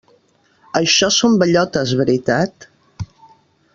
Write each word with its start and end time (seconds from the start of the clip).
Això 0.79 1.09
són 1.17 1.37
bellotes, 1.43 1.93
veritat? 2.01 2.67